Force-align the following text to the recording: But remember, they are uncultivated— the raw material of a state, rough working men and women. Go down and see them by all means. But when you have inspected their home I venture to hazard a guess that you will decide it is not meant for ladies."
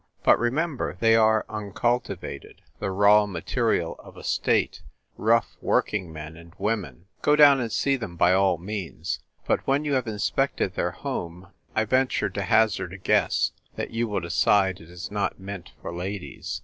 But 0.23 0.39
remember, 0.39 0.97
they 0.99 1.15
are 1.15 1.45
uncultivated— 1.47 2.63
the 2.79 2.89
raw 2.89 3.27
material 3.27 3.95
of 3.99 4.17
a 4.17 4.23
state, 4.23 4.81
rough 5.15 5.57
working 5.61 6.11
men 6.11 6.35
and 6.35 6.55
women. 6.57 7.05
Go 7.21 7.35
down 7.35 7.59
and 7.59 7.71
see 7.71 7.97
them 7.97 8.15
by 8.17 8.33
all 8.33 8.57
means. 8.57 9.19
But 9.45 9.67
when 9.67 9.85
you 9.85 9.93
have 9.93 10.07
inspected 10.07 10.73
their 10.73 10.89
home 10.89 11.49
I 11.75 11.85
venture 11.85 12.31
to 12.31 12.41
hazard 12.41 12.93
a 12.93 12.97
guess 12.97 13.51
that 13.75 13.91
you 13.91 14.07
will 14.07 14.21
decide 14.21 14.81
it 14.81 14.89
is 14.89 15.11
not 15.11 15.39
meant 15.39 15.69
for 15.83 15.93
ladies." 15.93 16.59